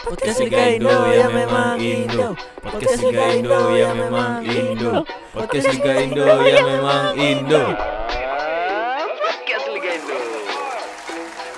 Podcast 0.00 0.40
Liga 0.40 0.80
Indo 0.80 0.96
ya 1.12 1.28
memang 1.28 1.76
Indo. 1.76 2.32
Podcast 2.64 3.04
Liga 3.04 3.36
Indo 3.36 3.60
ya 3.76 3.92
memang 3.92 4.40
Indo. 4.48 5.04
Podcast 5.36 5.66
Liga 5.76 5.92
Indo 6.00 6.24
ya 6.24 6.60
memang 6.64 7.04
Indo. 7.20 7.62
Podcast 9.20 9.66
Liga 9.68 9.90
Indo. 9.92 10.16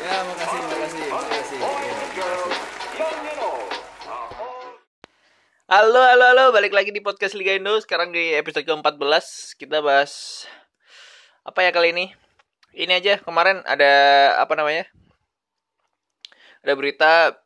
Ya 0.03 0.17
makasih 0.27 0.59
makasih 0.59 1.07
makasih. 1.15 1.61
Halo, 5.71 6.03
halo, 6.03 6.25
halo. 6.35 6.45
Balik 6.51 6.75
lagi 6.75 6.91
di 6.91 6.99
Podcast 6.99 7.39
Liga 7.39 7.55
Indo. 7.55 7.79
Sekarang 7.79 8.11
di 8.11 8.35
episode 8.35 8.67
ke-14. 8.67 9.55
Kita 9.55 9.79
bahas... 9.79 10.45
Apa 11.47 11.63
ya 11.63 11.71
kali 11.71 11.95
ini? 11.95 12.11
Ini 12.75 12.99
aja. 12.99 13.23
Kemarin 13.23 13.63
ada... 13.71 13.93
Apa 14.43 14.59
namanya? 14.59 14.91
Ada 16.67 16.75
berita 16.75 17.42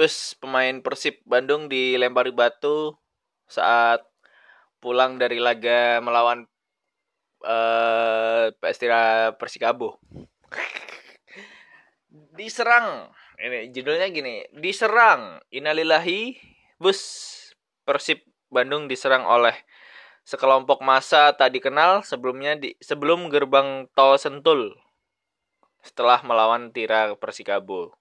bus 0.00 0.32
pemain 0.40 0.80
Persib 0.80 1.20
Bandung 1.28 1.68
dilempari 1.68 2.32
batu 2.32 2.96
saat 3.44 4.00
pulang 4.80 5.20
dari 5.20 5.36
laga 5.36 6.00
melawan 6.00 6.48
eh 7.44 8.48
PS 8.56 8.78
Tira 8.80 9.36
Persikabo. 9.36 10.00
diserang. 12.40 13.12
Ini 13.36 13.68
judulnya 13.76 14.08
gini, 14.08 14.40
diserang. 14.56 15.36
Innalillahi 15.52 16.32
bus 16.80 17.00
Persib 17.84 18.24
Bandung 18.48 18.88
diserang 18.88 19.28
oleh 19.28 19.52
sekelompok 20.24 20.80
massa 20.80 21.36
tak 21.36 21.52
dikenal 21.52 22.08
sebelumnya 22.08 22.56
di 22.56 22.72
sebelum 22.80 23.28
gerbang 23.28 23.84
tol 23.92 24.16
Sentul 24.16 24.72
setelah 25.84 26.24
melawan 26.24 26.72
Tira 26.72 27.12
Persikabo. 27.20 27.99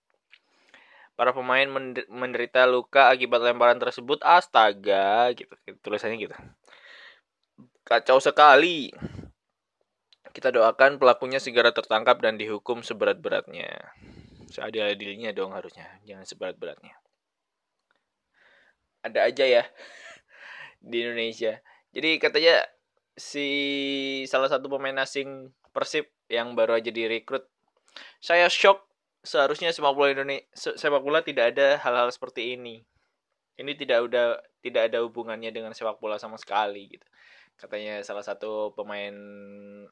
Para 1.19 1.35
pemain 1.35 1.67
mender- 1.67 2.07
menderita 2.07 2.63
luka 2.63 3.11
akibat 3.11 3.43
lemparan 3.43 3.75
tersebut. 3.75 4.23
Astaga, 4.23 5.35
gitu. 5.35 5.51
Tulisannya 5.83 6.15
gitu. 6.15 6.35
Kacau 7.83 8.23
sekali. 8.23 8.87
Kita 10.31 10.55
doakan 10.55 10.95
pelakunya 10.95 11.43
segera 11.43 11.75
tertangkap 11.75 12.23
dan 12.23 12.39
dihukum 12.39 12.79
seberat-beratnya. 12.79 13.91
Seadil-adilnya 14.47 15.35
dong 15.35 15.51
harusnya, 15.51 15.99
jangan 16.07 16.23
seberat-beratnya. 16.23 16.95
Ada 19.03 19.27
aja 19.27 19.43
ya 19.43 19.63
di 20.79 21.03
Indonesia. 21.03 21.59
Jadi 21.91 22.15
katanya 22.17 22.63
si 23.19 23.47
salah 24.25 24.47
satu 24.47 24.71
pemain 24.71 24.95
asing 25.03 25.51
Persib 25.69 26.09
yang 26.31 26.57
baru 26.57 26.81
aja 26.81 26.89
direkrut. 26.89 27.45
Saya 28.17 28.49
shock 28.49 28.88
seharusnya 29.23 29.75
sepak 29.75 29.91
bola 29.91 30.15
Indonesia 30.15 30.47
sepak 30.55 31.03
bola 31.03 31.19
tidak 31.19 31.55
ada 31.55 31.79
hal-hal 31.79 32.09
seperti 32.11 32.55
ini. 32.55 32.83
Ini 33.59 33.75
tidak 33.75 34.07
udah 34.07 34.39
tidak 34.63 34.91
ada 34.91 35.03
hubungannya 35.03 35.51
dengan 35.51 35.75
sepak 35.75 35.99
bola 35.99 36.15
sama 36.15 36.39
sekali 36.39 36.87
gitu. 36.87 37.03
Katanya 37.59 37.99
salah 38.07 38.23
satu 38.23 38.71
pemain 38.71 39.11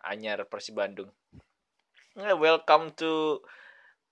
anyar 0.08 0.48
Persib 0.48 0.80
Bandung. 0.80 1.12
Eh, 2.16 2.32
Welcome 2.32 2.96
to 2.96 3.44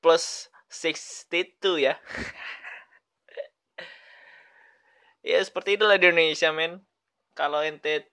plus 0.04 0.52
62 0.68 1.80
ya. 1.80 1.96
ya 5.32 5.40
seperti 5.40 5.80
itulah 5.80 5.96
di 5.96 6.12
Indonesia 6.12 6.52
men. 6.52 6.84
Kalau 7.32 7.64
ente 7.64 8.12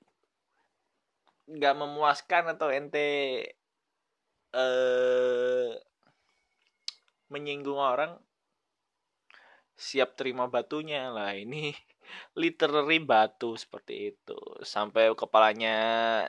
nggak 1.50 1.74
memuaskan 1.74 2.54
atau 2.54 2.70
ente 2.70 3.42
eh 4.54 5.70
menyinggung 7.32 7.80
orang 7.80 8.20
siap 9.76 10.14
terima 10.14 10.46
batunya. 10.46 11.08
Lah 11.10 11.32
ini 11.34 11.72
literally 12.40 13.00
batu 13.02 13.56
seperti 13.56 14.14
itu. 14.14 14.38
Sampai 14.62 15.10
kepalanya 15.16 15.76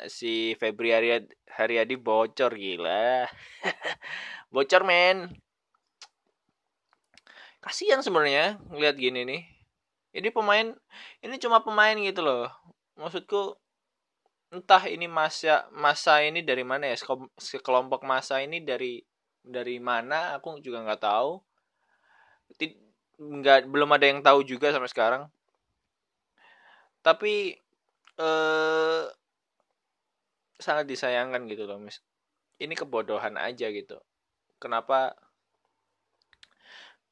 si 0.08 0.56
Febri 0.58 0.96
Haryadi, 0.96 1.32
Haryadi 1.52 1.96
bocor 2.00 2.52
gila. 2.56 3.28
Bocor 4.54 4.86
men. 4.86 5.34
Kasihan 7.58 8.06
sebenarnya 8.06 8.62
ngeliat 8.70 8.96
gini 9.00 9.26
nih. 9.26 9.42
Ini 10.14 10.30
pemain 10.30 10.78
ini 11.26 11.36
cuma 11.42 11.66
pemain 11.66 11.98
gitu 11.98 12.22
loh. 12.22 12.54
Maksudku 13.02 13.58
entah 14.54 14.86
ini 14.86 15.10
masa 15.10 15.66
masa 15.74 16.22
ini 16.22 16.46
dari 16.46 16.62
mana 16.62 16.86
ya 16.86 16.98
sekelompok 17.42 18.06
masa 18.06 18.46
ini 18.46 18.62
dari 18.62 19.02
dari 19.44 19.78
mana 19.90 20.20
aku 20.36 20.50
juga 20.66 20.84
nggak 20.86 21.02
tahu. 21.08 21.32
Ti- 22.60 22.78
nggak 23.38 23.60
belum 23.74 23.90
ada 23.96 24.06
yang 24.10 24.20
tahu 24.26 24.40
juga 24.52 24.68
sampai 24.74 24.90
sekarang. 24.94 25.24
Tapi 27.04 27.34
eh 28.20 29.04
sangat 30.66 30.86
disayangkan 30.92 31.42
gitu 31.52 31.64
loh 31.70 31.78
mis 31.86 31.98
ini 32.64 32.74
kebodohan 32.82 33.36
aja 33.48 33.68
gitu. 33.80 33.98
Kenapa 34.62 35.00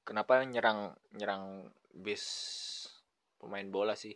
kenapa 0.08 0.42
nyerang 0.46 0.94
nyerang 1.18 1.44
bis 1.94 2.24
pemain 3.40 3.68
bola 3.72 3.94
sih? 3.98 4.16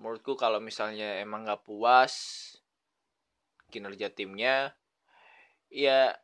Menurutku 0.00 0.32
kalau 0.42 0.60
misalnya 0.68 1.08
emang 1.24 1.40
nggak 1.44 1.60
puas 1.68 2.14
kinerja 3.72 4.08
timnya 4.16 4.54
ya 5.70 6.16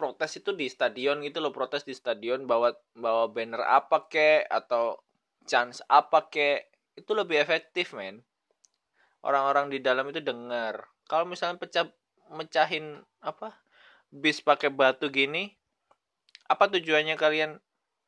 protes 0.00 0.40
itu 0.40 0.56
di 0.56 0.64
stadion 0.72 1.20
gitu 1.20 1.44
loh 1.44 1.52
protes 1.52 1.84
di 1.84 1.92
stadion 1.92 2.48
bawa 2.48 2.72
bawa 2.96 3.28
banner 3.28 3.60
apa 3.60 4.08
kek 4.08 4.48
atau 4.48 4.96
chance 5.44 5.84
apa 5.92 6.32
kek 6.32 6.72
itu 6.96 7.12
lebih 7.12 7.36
efektif 7.36 7.92
men. 7.92 8.24
Orang-orang 9.20 9.68
di 9.68 9.84
dalam 9.84 10.08
itu 10.08 10.24
dengar. 10.24 10.88
Kalau 11.04 11.28
misalnya 11.28 11.60
pecah 11.60 11.84
mecahin 12.32 13.04
apa 13.20 13.52
bis 14.08 14.40
pakai 14.40 14.72
batu 14.72 15.12
gini 15.12 15.52
apa 16.48 16.72
tujuannya 16.72 17.20
kalian 17.20 17.60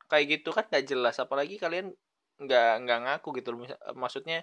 kayak 0.09 0.41
gitu? 0.41 0.49
Kan 0.49 0.65
gak 0.73 0.89
jelas 0.89 1.21
apalagi 1.21 1.61
kalian 1.61 1.93
nggak 2.41 2.71
nggak 2.89 2.99
ngaku 3.05 3.29
gitu 3.37 3.53
loh. 3.53 3.69
Maksudnya 3.93 4.41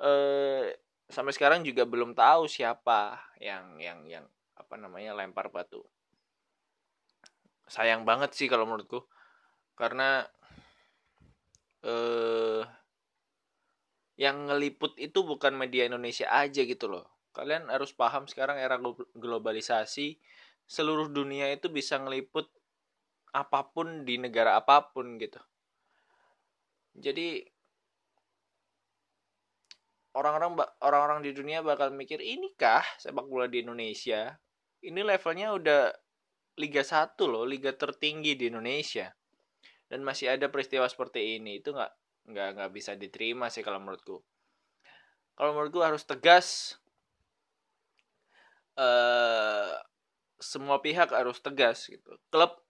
eh 0.00 0.72
sampai 1.12 1.32
sekarang 1.36 1.60
juga 1.60 1.84
belum 1.84 2.16
tahu 2.16 2.48
siapa 2.48 3.20
yang 3.36 3.76
yang 3.76 4.08
yang 4.08 4.24
apa 4.56 4.80
namanya 4.80 5.12
lempar 5.12 5.52
batu 5.52 5.84
sayang 7.74 8.02
banget 8.08 8.30
sih 8.38 8.46
kalau 8.52 8.64
menurutku. 8.68 9.00
Karena 9.80 10.08
eh 11.82 12.62
yang 14.24 14.36
ngeliput 14.48 14.92
itu 15.06 15.18
bukan 15.30 15.52
media 15.62 15.82
Indonesia 15.88 16.26
aja 16.42 16.62
gitu 16.72 16.86
loh. 16.92 17.04
Kalian 17.36 17.72
harus 17.74 17.90
paham 18.00 18.24
sekarang 18.30 18.56
era 18.60 18.76
glo- 18.82 19.08
globalisasi 19.16 20.06
seluruh 20.74 21.08
dunia 21.18 21.46
itu 21.56 21.66
bisa 21.78 21.94
ngeliput 22.02 22.46
apa 23.42 23.60
pun 23.74 23.88
di 24.08 24.14
negara 24.24 24.50
apa 24.60 24.76
pun 24.92 25.06
gitu. 25.24 25.40
Jadi 26.96 27.44
orang-orang 30.12 30.50
orang-orang 30.84 31.20
di 31.24 31.30
dunia 31.32 31.64
bakal 31.64 31.88
mikir 31.92 32.20
inikah 32.20 32.84
sepak 33.00 33.24
bola 33.28 33.48
di 33.48 33.64
Indonesia? 33.64 34.36
Ini 34.82 35.00
levelnya 35.10 35.54
udah 35.58 35.80
Liga 36.60 36.84
1 36.84 37.24
loh 37.28 37.48
liga 37.48 37.72
tertinggi 37.72 38.36
di 38.36 38.52
Indonesia. 38.52 39.08
Dan 39.88 40.04
masih 40.04 40.32
ada 40.32 40.48
peristiwa 40.48 40.88
seperti 40.88 41.40
ini 41.40 41.60
itu 41.60 41.72
nggak 41.72 41.92
nggak 42.32 42.48
nggak 42.56 42.70
bisa 42.72 42.92
diterima 42.96 43.48
sih 43.48 43.64
kalau 43.64 43.80
menurutku. 43.80 44.20
Kalau 45.36 45.56
menurutku 45.56 45.80
harus 45.80 46.04
tegas 46.04 46.76
eh 48.76 49.76
semua 50.42 50.80
pihak 50.80 51.12
harus 51.12 51.38
tegas 51.40 51.88
gitu. 51.88 52.18
Klub 52.28 52.60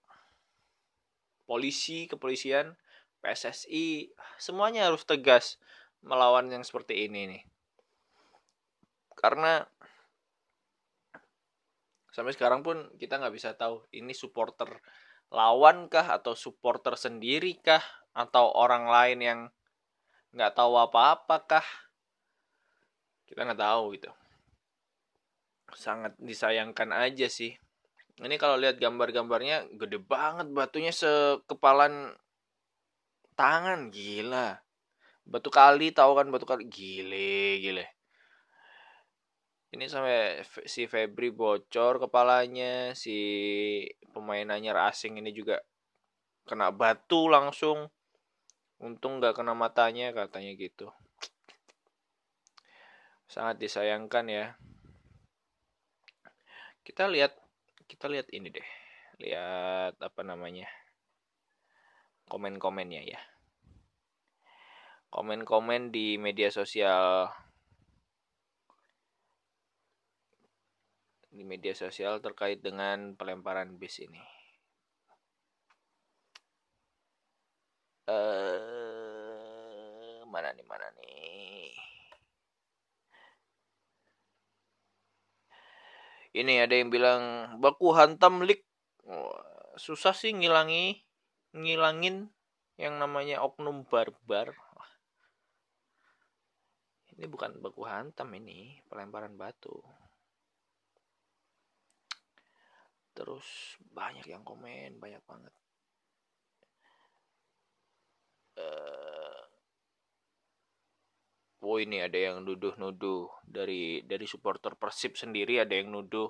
polisi 1.43 2.07
kepolisian 2.07 2.75
PSSI 3.23 4.11
semuanya 4.39 4.87
harus 4.87 5.03
tegas 5.03 5.59
melawan 6.03 6.51
yang 6.51 6.63
seperti 6.63 7.07
ini 7.07 7.21
nih. 7.27 7.43
Karena 9.15 9.63
sampai 12.13 12.31
sekarang 12.37 12.61
pun 12.61 12.93
kita 13.01 13.17
nggak 13.17 13.33
bisa 13.33 13.57
tahu 13.57 13.81
ini 13.89 14.13
supporter 14.13 14.69
lawan 15.33 15.89
kah 15.89 16.13
atau 16.13 16.37
supporter 16.37 16.93
sendiri 16.93 17.57
kah 17.57 17.81
atau 18.13 18.53
orang 18.53 18.85
lain 18.85 19.19
yang 19.19 19.39
nggak 20.29 20.53
tahu 20.53 20.77
apa-apa 20.77 21.37
kah 21.49 21.67
kita 23.25 23.49
nggak 23.49 23.61
tahu 23.65 23.97
gitu. 23.97 24.13
Sangat 25.73 26.13
disayangkan 26.21 26.93
aja 26.93 27.25
sih. 27.25 27.57
Ini 28.21 28.37
kalau 28.37 28.61
lihat 28.61 28.77
gambar-gambarnya 28.77 29.73
gede 29.73 29.97
banget 29.97 30.53
batunya 30.53 30.93
sekepalan 30.93 32.13
tangan. 33.33 33.89
Gila. 33.89 34.61
Batu 35.25 35.49
kali 35.49 35.89
tahu 35.89 36.13
kan 36.13 36.29
batu 36.29 36.45
kali? 36.45 36.69
Gile 36.69 37.57
gile 37.57 37.92
ini 39.73 39.89
sampai 39.89 40.45
si 40.69 40.85
Febri 40.85 41.33
bocor 41.33 41.97
kepalanya 41.97 42.93
si 42.93 43.17
pemain 44.13 44.45
anyar 44.53 44.77
asing 44.85 45.17
ini 45.17 45.33
juga 45.33 45.57
kena 46.45 46.69
batu 46.69 47.25
langsung. 47.25 47.89
Untung 48.77 49.17
nggak 49.17 49.33
kena 49.41 49.57
matanya 49.57 50.13
katanya 50.13 50.53
gitu. 50.53 50.93
Sangat 53.25 53.57
disayangkan 53.57 54.25
ya. 54.29 54.45
Kita 56.85 57.09
lihat 57.09 57.33
kita 57.89 58.05
lihat 58.13 58.29
ini 58.29 58.53
deh. 58.53 58.69
Lihat 59.25 59.97
apa 59.97 60.21
namanya 60.21 60.69
komen-komennya 62.29 63.01
ya. 63.09 63.21
Komen-komen 65.09 65.89
di 65.89 66.21
media 66.21 66.53
sosial 66.53 67.29
di 71.33 71.41
media 71.41 71.73
sosial 71.73 72.21
terkait 72.21 72.61
dengan 72.61 73.17
pelemparan 73.17 73.73
bis 73.81 73.97
ini? 74.05 74.21
Eh 78.05 79.03
mana 80.29 80.53
nih 80.53 80.65
mana 80.69 80.87
nih? 81.01 81.73
Ini 86.33 86.65
ada 86.65 86.73
yang 86.77 86.89
bilang 86.93 87.21
baku 87.61 87.93
hantam 87.97 88.45
lik 88.45 88.65
susah 89.77 90.13
sih 90.13 90.33
ngilangi 90.33 91.01
ngilangin 91.53 92.29
yang 92.77 92.97
namanya 93.01 93.41
oknum 93.41 93.85
barbar. 93.89 94.53
Ini 97.13 97.29
bukan 97.29 97.61
baku 97.61 97.85
hantam 97.85 98.33
ini 98.33 98.81
pelemparan 98.89 99.37
batu 99.37 99.81
terus 103.13 103.77
banyak 103.93 104.25
yang 104.25 104.41
komen 104.41 104.97
banyak 104.97 105.21
banget 105.25 105.53
uh, 108.57 109.41
oh 111.63 111.79
ini 111.79 112.03
ada 112.03 112.19
yang 112.19 112.43
nuduh-nuduh 112.43 113.31
dari 113.47 114.03
dari 114.03 114.25
supporter 114.27 114.75
Persib 114.75 115.15
sendiri 115.15 115.63
ada 115.63 115.73
yang 115.73 115.95
nuduh 115.95 116.27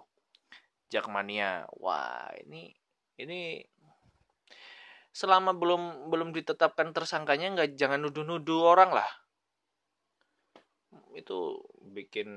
Jakmania. 0.94 1.66
Wah, 1.82 2.30
ini 2.46 2.70
ini 3.18 3.58
selama 5.10 5.58
belum 5.58 6.14
belum 6.14 6.30
ditetapkan 6.38 6.94
tersangkanya 6.94 7.58
nggak 7.58 7.70
jangan 7.74 8.06
nuduh-nuduh 8.06 8.62
orang 8.62 8.94
lah. 8.94 9.10
Itu 11.18 11.66
bikin 11.82 12.30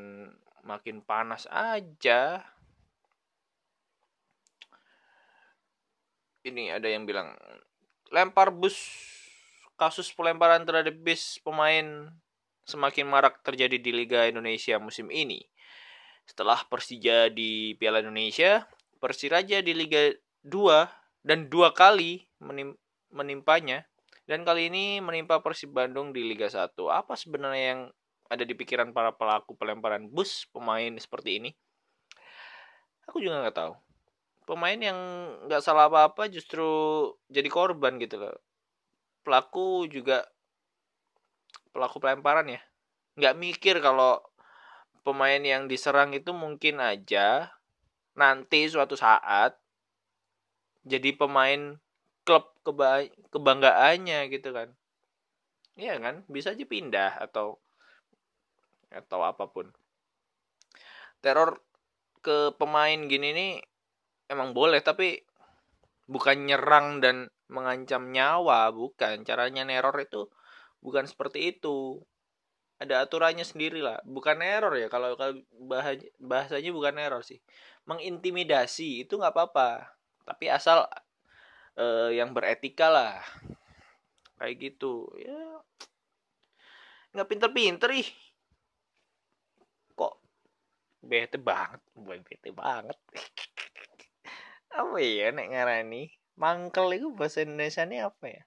makin 0.64 1.04
panas 1.04 1.44
aja. 1.52 2.40
Ini 6.46 6.78
ada 6.78 6.86
yang 6.86 7.02
bilang 7.10 7.34
lempar 8.14 8.54
bus 8.54 8.78
kasus 9.74 10.14
pelemparan 10.14 10.62
terhadap 10.62 10.94
bis 11.02 11.42
pemain 11.42 12.06
semakin 12.62 13.02
marak 13.02 13.42
terjadi 13.42 13.82
di 13.82 13.90
Liga 13.90 14.30
Indonesia 14.30 14.78
musim 14.78 15.10
ini. 15.10 15.42
Setelah 16.22 16.62
Persija 16.70 17.34
di 17.34 17.74
Piala 17.74 17.98
Indonesia, 17.98 18.62
Persiraja 19.02 19.58
di 19.58 19.74
Liga 19.74 20.14
2 20.46 21.26
dan 21.26 21.50
dua 21.50 21.74
kali 21.74 22.30
menim 22.38 22.78
menimpanya 23.10 23.82
dan 24.26 24.42
kali 24.42 24.70
ini 24.70 24.98
menimpa 25.02 25.42
Persib 25.42 25.74
Bandung 25.74 26.14
di 26.14 26.22
Liga 26.26 26.46
1. 26.46 26.74
Apa 26.90 27.14
sebenarnya 27.18 27.64
yang 27.74 27.82
ada 28.26 28.42
di 28.42 28.54
pikiran 28.54 28.90
para 28.90 29.14
pelaku 29.14 29.54
pelemparan 29.58 30.06
bus 30.10 30.46
pemain 30.50 30.94
seperti 30.98 31.42
ini? 31.42 31.50
Aku 33.06 33.22
juga 33.22 33.42
nggak 33.42 33.54
tahu. 33.54 33.85
Pemain 34.46 34.78
yang 34.78 34.98
nggak 35.50 35.58
salah 35.58 35.90
apa-apa 35.90 36.30
justru 36.30 36.64
jadi 37.26 37.50
korban 37.50 37.98
gitu 37.98 38.22
loh. 38.22 38.38
Pelaku 39.26 39.90
juga 39.90 40.22
pelaku 41.74 41.98
pelemparan 41.98 42.46
ya. 42.46 42.62
Nggak 43.18 43.34
mikir 43.42 43.76
kalau 43.82 44.22
pemain 45.02 45.42
yang 45.42 45.66
diserang 45.66 46.14
itu 46.14 46.30
mungkin 46.30 46.78
aja 46.78 47.50
nanti 48.14 48.70
suatu 48.70 48.94
saat 48.94 49.58
jadi 50.86 51.10
pemain 51.18 51.76
klub 52.22 52.54
keba 52.62 53.02
kebanggaannya 53.34 54.30
gitu 54.30 54.54
kan. 54.54 54.70
Iya 55.74 55.98
kan? 55.98 56.22
Bisa 56.30 56.54
aja 56.54 56.62
pindah 56.62 57.18
atau 57.18 57.58
atau 58.94 59.20
apa 59.26 59.50
pun. 59.50 59.74
Teror 61.18 61.58
ke 62.22 62.54
pemain 62.54 62.98
gini 63.10 63.34
nih 63.34 63.52
emang 64.26 64.54
boleh 64.54 64.82
tapi 64.82 65.22
bukan 66.06 66.46
nyerang 66.46 67.02
dan 67.02 67.26
mengancam 67.50 68.10
nyawa, 68.10 68.70
bukan. 68.74 69.22
Caranya 69.26 69.62
neror 69.66 69.96
itu 70.02 70.26
bukan 70.82 71.06
seperti 71.06 71.54
itu. 71.56 72.02
Ada 72.76 73.08
aturannya 73.08 73.46
sendiri 73.46 73.80
lah. 73.80 73.98
Bukan 74.04 74.44
error 74.44 74.74
ya, 74.76 74.92
kalau 74.92 75.16
bahasanya 76.20 76.70
bukan 76.74 76.94
error 77.00 77.22
sih. 77.24 77.40
Mengintimidasi 77.88 79.06
itu 79.06 79.16
nggak 79.16 79.32
apa-apa. 79.32 79.96
Tapi 80.26 80.50
asal 80.52 80.84
uh, 81.78 82.10
yang 82.12 82.36
beretika 82.36 82.90
lah. 82.92 83.22
Kayak 84.36 84.54
gitu. 84.74 85.08
Ya 85.16 85.62
nggak 87.16 87.32
pinter-pinter 87.32 87.88
ih. 87.96 88.08
Kok 89.96 90.20
bete 91.00 91.40
banget, 91.40 91.80
bukan 91.96 92.20
bete 92.20 92.52
banget. 92.52 92.98
Apa 94.76 94.96
ya 95.00 95.32
nek 95.32 95.48
ngarani? 95.52 96.12
Mangkel 96.36 97.00
itu 97.00 97.08
bahasa 97.16 97.40
Indonesia 97.40 97.82
ini 97.88 97.96
apa 98.04 98.24
ya? 98.28 98.42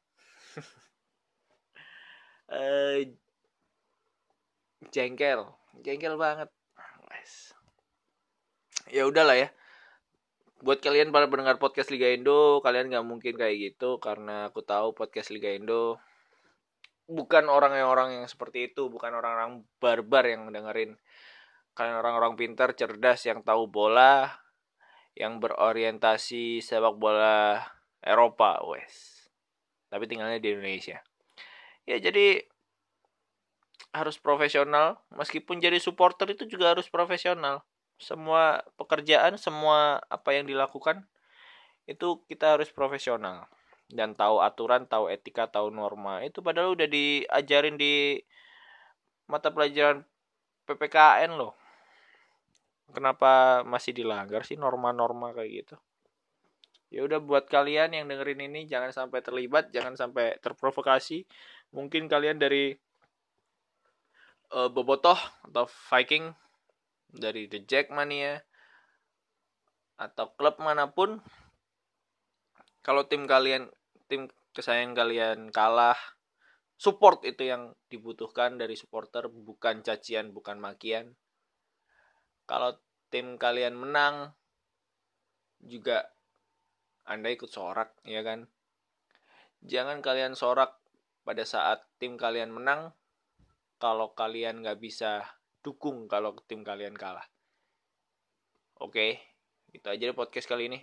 Uh, 2.50 3.02
jengkel. 4.94 5.50
Jengkel 5.81 6.16
banget. 6.16 6.50
Ya 8.90 9.06
udahlah 9.06 9.38
ya. 9.38 9.50
Buat 10.66 10.81
kalian 10.81 11.14
para 11.14 11.30
pendengar 11.30 11.62
podcast 11.62 11.94
Liga 11.94 12.10
Indo 12.10 12.60
kalian 12.66 12.90
nggak 12.90 13.06
mungkin 13.06 13.34
kayak 13.38 13.58
gitu 13.58 14.02
karena 14.02 14.50
aku 14.52 14.66
tahu 14.66 14.98
podcast 14.98 15.32
Liga 15.32 15.54
Indo 15.54 16.02
bukan 17.10 17.50
orang 17.50 17.74
yang 17.74 17.90
orang 17.90 18.10
yang 18.22 18.25
seperti 18.30 18.70
itu 18.70 18.86
bukan 18.86 19.10
orang-orang 19.18 19.66
barbar 19.82 20.30
yang 20.30 20.52
dengerin 20.54 20.94
kalian 21.74 21.96
orang-orang 21.98 22.38
pintar 22.38 22.78
cerdas 22.78 23.25
yang 23.25 23.42
tahu 23.42 23.66
bola 23.66 24.30
yang 25.19 25.44
berorientasi 25.44 26.63
sepak 26.63 26.95
bola 26.95 27.60
Eropa, 28.00 28.63
wes. 28.71 29.27
Tapi 29.92 30.07
tinggalnya 30.07 30.39
di 30.39 30.56
Indonesia. 30.56 31.04
Ya 31.83 32.00
jadi 32.00 32.48
harus 33.91 34.15
profesional, 34.15 35.03
meskipun 35.12 35.60
jadi 35.60 35.75
supporter 35.75 36.32
itu 36.32 36.48
juga 36.48 36.72
harus 36.72 36.88
profesional. 36.88 37.67
Semua 38.00 38.63
pekerjaan, 38.79 39.36
semua 39.36 40.00
apa 40.08 40.32
yang 40.32 40.48
dilakukan 40.48 41.03
itu 41.84 42.24
kita 42.32 42.55
harus 42.55 42.72
profesional 42.72 43.51
dan 43.91 44.15
tahu 44.15 44.39
aturan, 44.39 44.88
tahu 44.88 45.12
etika, 45.12 45.51
tahu 45.51 45.67
norma. 45.67 46.24
Itu 46.24 46.39
padahal 46.39 46.79
udah 46.79 46.88
diajarin 46.88 47.75
di 47.75 48.24
mata 49.27 49.51
pelajaran 49.51 50.08
PPKN 50.63 51.36
loh 51.36 51.59
kenapa 52.91 53.62
masih 53.65 53.93
dilanggar 53.93 54.46
sih 54.46 54.58
norma-norma 54.60 55.34
kayak 55.36 55.51
gitu? 55.65 55.75
Ya 56.89 57.05
udah 57.05 57.22
buat 57.22 57.46
kalian 57.46 57.93
yang 57.93 58.10
dengerin 58.10 58.50
ini 58.50 58.65
jangan 58.65 58.89
sampai 58.89 59.22
terlibat 59.22 59.69
jangan 59.69 59.93
sampai 59.93 60.41
terprovokasi. 60.41 61.25
Mungkin 61.69 62.10
kalian 62.10 62.41
dari 62.41 62.74
uh, 64.53 64.69
bobotoh 64.74 65.17
atau 65.46 65.69
Viking 65.69 66.34
dari 67.10 67.46
The 67.46 67.62
Jackmania 67.65 68.41
atau 70.00 70.31
klub 70.34 70.58
mana 70.63 70.89
pun 70.89 71.19
kalau 72.81 73.05
tim 73.05 73.27
kalian 73.27 73.67
tim 74.08 74.31
kesayangan 74.55 74.96
kalian 74.96 75.39
kalah 75.53 76.00
support 76.79 77.27
itu 77.27 77.51
yang 77.51 77.75
dibutuhkan 77.91 78.55
dari 78.55 78.79
supporter 78.79 79.27
bukan 79.27 79.84
cacian 79.84 80.31
bukan 80.31 80.58
makian 80.58 81.13
kalau 82.50 82.74
tim 83.13 83.38
kalian 83.38 83.77
menang 83.77 84.34
juga 85.62 86.10
anda 87.06 87.29
ikut 87.29 87.46
sorak 87.46 87.94
ya 88.10 88.25
kan? 88.25 88.50
Jangan 89.62 90.01
kalian 90.01 90.34
sorak 90.34 90.82
pada 91.22 91.46
saat 91.46 91.86
tim 92.01 92.18
kalian 92.18 92.50
menang 92.50 92.89
kalau 93.77 94.18
kalian 94.18 94.65
nggak 94.65 94.82
bisa 94.82 95.22
dukung 95.62 96.10
kalau 96.10 96.34
tim 96.50 96.65
kalian 96.65 96.98
kalah. 96.98 97.29
Oke 98.82 99.22
itu 99.70 99.86
aja 99.86 100.10
deh 100.10 100.18
podcast 100.18 100.50
kali 100.50 100.74
ini. 100.74 100.82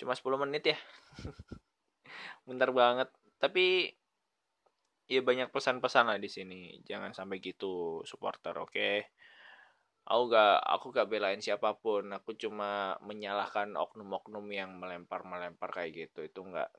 Cuma 0.00 0.16
10 0.16 0.40
menit 0.40 0.72
ya. 0.72 0.78
Bentar 2.48 2.72
banget. 2.72 3.12
Tapi 3.36 3.92
ya 5.04 5.20
banyak 5.20 5.52
pesan-pesan 5.52 6.08
lah 6.08 6.16
di 6.16 6.32
sini. 6.32 6.80
Jangan 6.80 7.12
sampai 7.12 7.44
gitu 7.44 8.00
supporter 8.08 8.56
oke? 8.56 8.72
okay? 8.72 9.04
Aku 10.10 10.34
gak 10.34 10.58
aku 10.58 10.86
gak 10.90 11.08
belain 11.08 11.38
siapa 11.38 11.78
pun. 11.78 12.10
Aku 12.10 12.34
cuma 12.34 12.98
menyalahkan 13.06 13.78
oknum-oknum 13.78 14.44
yang 14.50 14.74
melempar 14.74 15.22
melempar 15.22 15.70
kayak 15.70 16.10
gitu. 16.10 16.26
Itu 16.26 16.42
nggak 16.42 16.70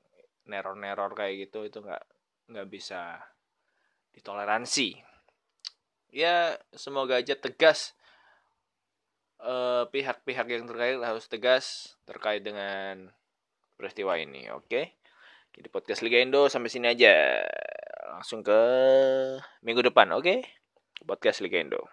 neror-neror 0.42 1.14
kayak 1.14 1.48
gitu 1.48 1.62
itu 1.62 1.78
nggak 1.80 2.02
nggak 2.52 2.68
bisa 2.68 3.24
ditoleransi. 4.12 5.00
Ya 6.12 6.60
semoga 6.76 7.16
aja 7.16 7.32
tegas. 7.32 7.96
Eh, 9.42 9.84
pihak-pihak 9.90 10.46
yang 10.46 10.68
terkait 10.70 11.00
harus 11.02 11.26
tegas 11.26 11.96
terkait 12.06 12.44
dengan 12.44 13.10
peristiwa 13.80 14.14
ini 14.20 14.52
oke? 14.52 14.94
Jadi 15.52 15.68
podcast 15.72 16.04
Liga 16.04 16.20
Indo 16.20 16.46
sampai 16.52 16.70
sini 16.70 16.86
aja. 16.92 17.40
Langsung 18.12 18.44
ke 18.44 18.60
minggu 19.64 19.82
depan 19.88 20.12
oke? 20.14 20.44
Podcast 21.02 21.42
Liga 21.42 21.58
Indo 21.58 21.90